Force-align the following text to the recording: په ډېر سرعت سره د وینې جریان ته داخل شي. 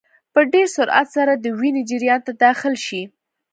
په 0.33 0.39
ډېر 0.53 0.67
سرعت 0.75 1.07
سره 1.15 1.33
د 1.35 1.45
وینې 1.59 1.81
جریان 1.89 2.21
ته 2.27 2.31
داخل 2.45 2.73
شي. 2.85 3.01